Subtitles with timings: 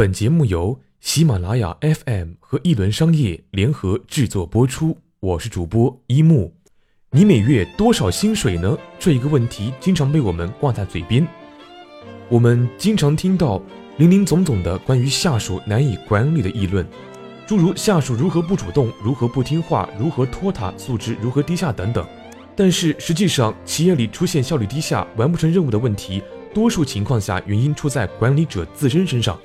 [0.00, 4.96] 本节目由喜马拉雅 FM 和一轮商业联合制作播出。
[5.20, 6.54] 我是主播一木。
[7.10, 8.78] 你每月多少薪水呢？
[8.98, 11.28] 这一个问题经常被我们挂在嘴边。
[12.30, 13.60] 我们经常听到
[13.98, 16.82] 林林总总的关于下属难以管理的议论，
[17.46, 22.08] 诸如下属如何不主动、如何不听话、如何拖沓、素质如何低下等等。
[22.56, 26.22] 但是实际上，企业里出现效率低下、完不成任务的问题，
[26.54, 29.38] 多数情况下原因出在管理者自身身上。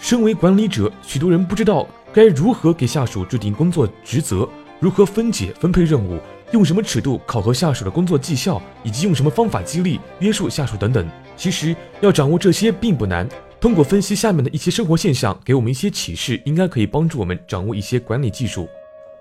[0.00, 4.48] 身为管理者，许多人不知道该如何给下属制定工作职责，
[4.80, 6.18] 如何分解分配任务，
[6.52, 11.06] 用什么尺度考核下属的工作绩效，以及用什么方法激励约束下属等等。
[11.36, 13.28] 其实要掌握这些并不难，
[13.60, 18.66] 通过分析下面的一些生活现象，给我们一些启示，应该可以帮助我们掌握一些管理技术。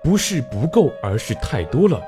[0.02, 2.02] 不是不够，而是太多了。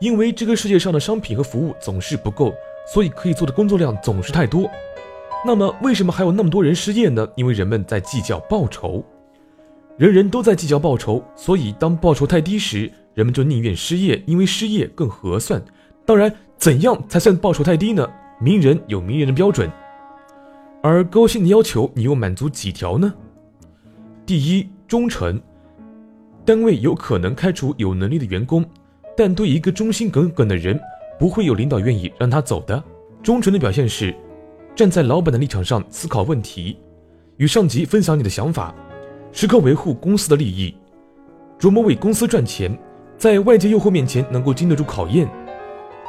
[0.00, 2.52] 因为这个世界上的商品和服务总是不够，
[2.92, 4.68] 所以可以做的工作量总是太多。
[5.44, 7.26] 那么，为什么还有那么多人失业呢？
[7.36, 9.04] 因为人们在计较报酬，
[9.96, 15.62] 人人都在计较报酬，所以当报酬太低时，人们就宁愿失业，因为失业更合算。
[16.04, 18.08] 当然，怎样才算报酬太低呢？
[18.40, 19.70] 名人有名人的标准，
[20.82, 23.14] 而高薪的要求，你又满足几条呢？
[24.26, 25.40] 第一，忠诚，
[26.44, 28.64] 单位有可能开除有能力的员工，
[29.16, 30.78] 但对一个忠心耿耿的人，
[31.20, 32.82] 不会有领导愿意让他走的。
[33.22, 34.12] 忠诚的表现是。
[34.76, 36.76] 站在老板的立场上思考问题，
[37.38, 38.74] 与上级分享你的想法，
[39.32, 40.76] 时刻维护公司的利益，
[41.58, 42.78] 琢磨为公司赚钱，
[43.16, 45.26] 在外界诱惑面前能够经得住考验。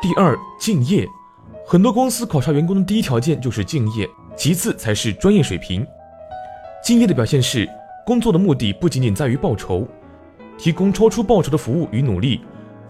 [0.01, 1.07] 第二，敬业。
[1.65, 5.87] 很多公司考察员工的第一条件就是敬业，其次才是专业水平。
[6.83, 7.65] 敬业的表现是，
[8.05, 9.87] 工作的目的不仅仅在于报酬，
[10.57, 12.41] 提供超出报酬的服务与努力，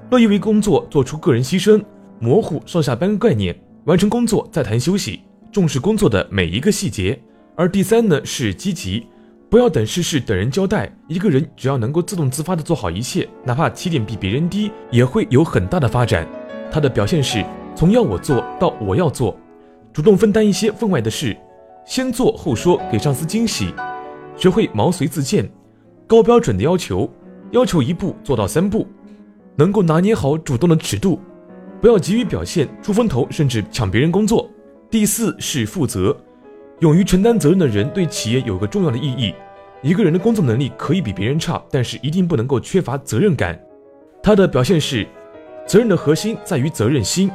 [0.09, 1.83] 乐意为工作做出个人牺牲，
[2.17, 3.55] 模糊上下班概念，
[3.85, 5.21] 完成工作再谈休息。
[5.51, 7.19] 重视工作的每一个细节，
[7.55, 9.07] 而第三呢是积极，
[9.49, 10.91] 不要等事事等人交代。
[11.07, 16.27] 一个人只要能够自动自发的做好一切，哪怕起点比别人低，也会有很大的发展。
[16.71, 17.43] 他的表现是
[17.75, 19.37] 从要我做到我要做，
[19.93, 21.35] 主动分担一些分外的事，
[21.85, 23.73] 先做后说，给上司惊喜，
[24.35, 25.49] 学会毛遂自荐，
[26.05, 27.09] 高标准的要求，
[27.51, 28.85] 要求一步做到三步，
[29.55, 31.19] 能够拿捏好主动的尺度，
[31.81, 34.49] 不要急于表现出风头，甚至抢别人工作。
[34.89, 36.15] 第四是负责，
[36.79, 39.33] 勇于承担责任的人对企业有个重要的意义。
[39.81, 43.59] 一个人的工作能力可以比别人差，但是一定不能够缺乏责任感。
[44.23, 45.05] 他的表现是，
[45.67, 47.29] 责任的核心在于责任心，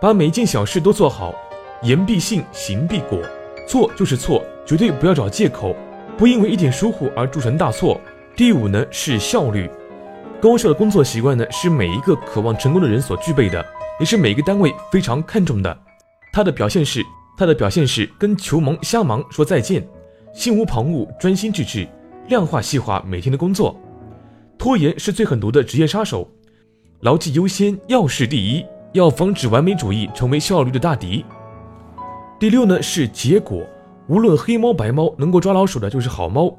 [0.00, 1.34] 把每一件小事都做好，
[1.82, 3.18] 言必信，行必果，
[3.66, 5.74] 错就是错，绝对不要找借口，
[6.16, 8.00] 不因为一点疏忽而铸成大错。
[8.36, 9.68] 第五呢是效率，
[10.40, 13.64] 高效的工作习惯呢是每一个渴望成功的人所具备的，
[13.98, 15.76] 也是每个单位非常看重的。
[16.32, 17.04] 他的表现是，
[17.36, 19.86] 他的表现是跟球盲瞎忙说再见，
[20.32, 21.86] 心无旁骛，专心致志，
[22.28, 23.78] 量化细化每天的工作。
[24.56, 26.26] 拖延是最狠毒的职业杀手，
[27.00, 31.22] 牢记优先，要事第一，要防止完美主义成为效率的大敌。
[32.40, 33.62] 第六呢是结果，
[34.06, 36.56] 无论黑猫白猫，能够抓老鼠的就是好猫。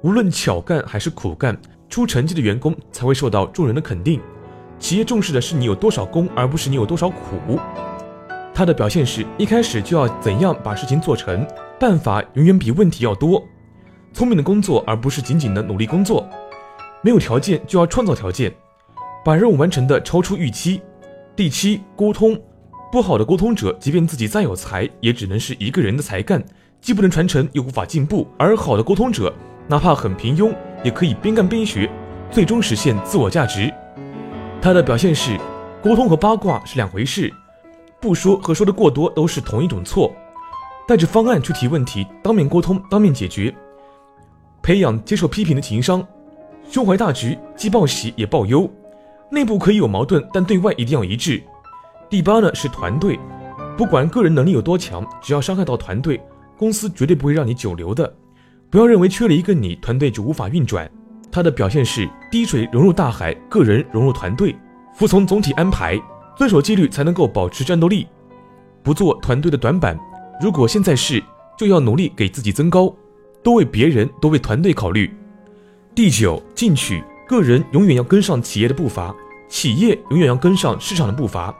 [0.00, 1.60] 无论巧干还是苦干，
[1.90, 4.18] 出成绩的员工才会受到众人的肯定。
[4.78, 7.60] 企业重视的是你有多少功，而不是你有多少苦。
[8.52, 11.46] 他的表现是一开始就要怎样把事情做成，
[11.78, 13.42] 办法永远比问题要多。
[14.12, 16.28] 聪明的工作，而不是仅仅的努力工作。
[17.02, 18.52] 没有条件就要创造条件，
[19.24, 20.82] 把任务完成的超出预期。
[21.34, 22.38] 第七，沟通，
[22.92, 26.44] 不好的沟通者，即便自己再有才，也只能是一个人的才干，
[26.82, 28.28] 既不能传承，又无法进步。
[28.36, 29.32] 而好的沟通者，
[29.66, 31.88] 哪怕很平庸，也可以边干边学，
[32.30, 33.72] 最终实现自我价值。
[34.60, 35.38] 他的表现是，
[35.82, 37.32] 沟通和八卦是两回事。
[38.00, 40.10] 不说和说的过多都是同一种错，
[40.88, 43.54] 带着方案去提问题，当面沟通，当面解决，
[44.62, 46.02] 培养接受批评的情商，
[46.68, 48.68] 胸怀大局，既报喜也报忧，
[49.30, 51.42] 内部可以有矛盾，但对外一定要一致。
[52.08, 53.20] 第八呢是团队，
[53.76, 56.18] 不管个人能力有多强，只要伤害到团队，
[56.56, 58.10] 公司绝对不会让你久留的。
[58.70, 60.90] 不要认为缺了一个你，团队就无法运转。
[61.30, 64.56] 他的表现是滴水融入大海，个人融入团队，
[64.94, 66.00] 服从总体安排。
[66.40, 68.06] 遵守纪律才能够保持战斗力，
[68.82, 69.94] 不做团队的短板。
[70.40, 71.22] 如果现在是，
[71.54, 72.90] 就要努力给自己增高，
[73.42, 75.14] 多为别人，多为团队考虑。
[75.94, 79.14] 第九，进取，个人永远要跟上企业的步伐，
[79.50, 81.54] 企业永远要跟上市场的步伐。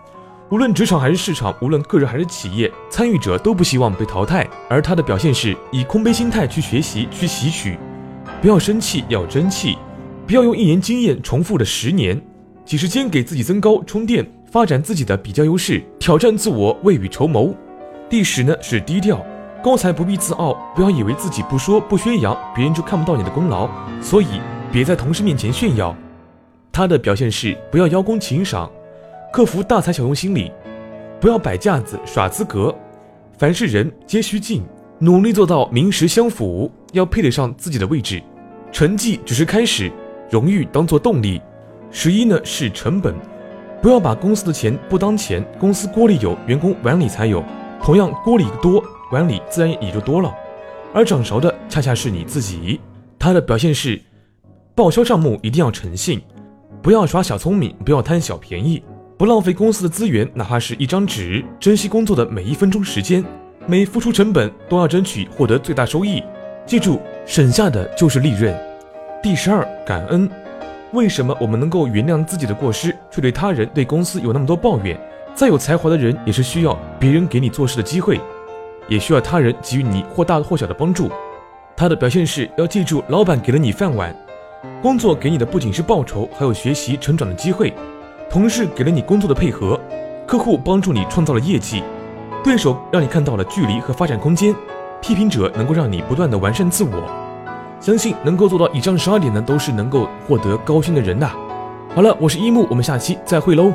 [0.48, 4.48] 无论职场还是市场，无论个人还是企业，参与者都不希望被淘汰。
[4.70, 7.78] 而他的表现是以空杯心态去学习，去吸取，
[8.40, 9.76] 不要生气，要争气，
[10.26, 12.18] 不要用一年经验重复的十年，
[12.64, 14.26] 几时间给自己增高充电。
[14.50, 17.54] 发展自己的比较优势，挑战自我，未雨绸缪。
[18.08, 19.24] 第十呢是低调，
[19.62, 23.68] 高才不必自傲，不要以为自己不说不宣扬，别人就看不到你的功劳。
[24.02, 24.26] 所以
[24.72, 25.96] 别在同事面前炫耀。
[26.72, 28.68] 他的表现是不要邀功请赏，
[29.32, 30.50] 克服大材小用心理，
[31.20, 32.74] 不要摆架子耍资格。
[33.38, 34.64] 凡是人皆须敬，
[34.98, 38.20] 努力做到名实相符，要配得上自己的位置。
[38.72, 39.92] 成绩只是开始，
[40.28, 41.40] 荣誉当做动力。
[41.92, 43.14] 十一呢是成本，
[43.82, 47.42] 不要把公司的钱不当钱，公司锅里有，员工碗里才有。
[47.82, 48.82] 同样锅里多。
[49.10, 50.32] 碗里自然也就多了，
[50.94, 52.80] 而掌勺的恰恰是你自己。
[53.18, 54.00] 他的表现是，
[54.72, 56.22] 报销账目一定要诚信，
[56.80, 58.84] 不要耍小聪明，不要贪小便宜，
[59.18, 61.44] 不浪费公司的资源，哪怕是一张纸。
[61.58, 63.24] 珍惜工作的每一分钟时间，
[63.66, 66.22] 每付出成本都要争取获得最大收益。
[66.64, 68.56] 记住，省下的就是利润。
[69.20, 70.30] 第十二，感恩。
[70.92, 74.98] 为什么我们能够原谅自己的过失，却对他人、对公司有那么多抱怨？
[75.34, 78.20] 再有才华的人，也是需要别人给你做事的机会。
[78.88, 81.08] 也需要他人给予你或大或小的帮助。
[81.76, 84.12] 他的表现是要记住，老板给了你饭碗，
[84.82, 87.72] 工作给你的不仅是报酬，还有学习成长的机会；
[88.28, 89.78] 同事给了你工作的配合，
[90.26, 91.84] 客户帮助你创造了业绩，
[92.42, 94.52] 对手让你看到了距离和发展空间，
[95.00, 97.29] 批评者能够让你不断的完善自我。
[97.80, 101.32] 相信能够做到以上十二点呢，都是能够获得高薪的人呐。
[101.94, 103.72] 好了，我是一木，我们下期再会喽。